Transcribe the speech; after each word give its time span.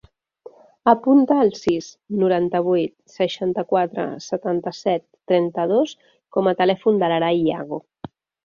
Apunta 0.93 1.35
el 1.41 1.51
sis, 1.57 1.89
noranta-vuit, 2.21 2.93
seixanta-quatre, 3.17 4.07
setanta-set, 4.31 5.07
trenta-dos 5.33 5.97
com 6.39 6.51
a 6.55 6.59
telèfon 6.65 7.03
de 7.05 7.13
l'Aray 7.13 7.43
Yago. 7.53 7.85